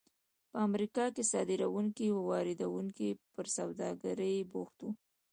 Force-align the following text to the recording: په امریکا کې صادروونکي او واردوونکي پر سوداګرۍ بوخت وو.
په 0.51 0.57
امریکا 0.67 1.05
کې 1.15 1.23
صادروونکي 1.31 2.05
او 2.13 2.19
واردوونکي 2.31 3.09
پر 3.33 3.45
سوداګرۍ 3.57 4.37
بوخت 4.51 4.77
وو. 4.81 4.89